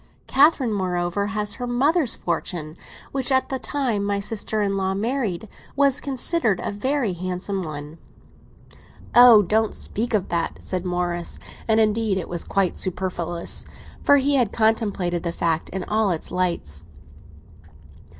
[0.25, 2.75] Catherine, moreover, has her mother's fortune,
[3.11, 7.99] which, at the time my sister in law married, was considered a very handsome one."
[9.13, 11.37] "Oh, don't speak of that!" said Morris;
[11.67, 13.63] and, indeed, it was quite superfluous,
[14.01, 16.83] for he had contemplated the fact in all its lights.